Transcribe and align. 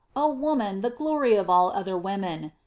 Oh 0.15 0.29
woman, 0.29 0.81
the 0.81 0.89
glory 0.89 1.35
of 1.35 1.47
all 1.47 1.69
other 1.73 1.95
women 1.95 2.53